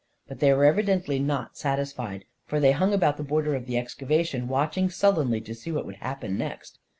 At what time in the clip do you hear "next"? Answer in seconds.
6.39-6.79